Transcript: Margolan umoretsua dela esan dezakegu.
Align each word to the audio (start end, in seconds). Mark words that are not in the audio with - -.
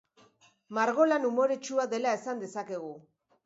Margolan 0.77 1.29
umoretsua 1.31 1.87
dela 1.95 2.17
esan 2.21 2.45
dezakegu. 2.47 2.95